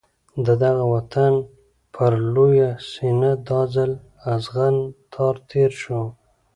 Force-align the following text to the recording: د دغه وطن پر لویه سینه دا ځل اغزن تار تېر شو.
د 0.45 0.47
دغه 0.63 0.83
وطن 0.95 1.33
پر 1.93 2.11
لویه 2.33 2.69
سینه 2.91 3.31
دا 3.47 3.61
ځل 3.73 3.91
اغزن 4.33 4.75
تار 5.13 5.35
تېر 5.49 5.71
شو. 5.81 6.01